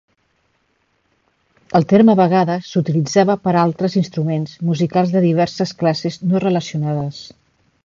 El 1.79 1.85
terme 1.91 2.15
a 2.17 2.19
vegades 2.19 2.71
s'utilitzava 2.71 3.37
per 3.45 3.53
a 3.55 3.59
altres 3.65 3.99
instruments 4.03 4.57
musicals 4.73 5.15
de 5.19 5.23
diverses 5.29 5.77
classes 5.83 6.21
no 6.33 6.45
relacionades. 6.49 7.25